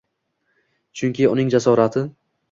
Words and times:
Chunki 1.01 1.27
uning 1.33 1.51
jasorati 1.57 2.03